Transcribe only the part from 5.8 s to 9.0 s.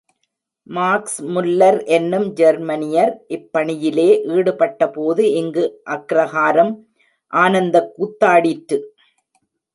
Agraharam ஆனந்தக் கூத்தாடிற்று!